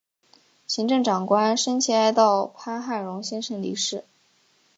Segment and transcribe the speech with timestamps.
[0.65, 4.03] 行政长官深切哀悼潘汉荣先生离世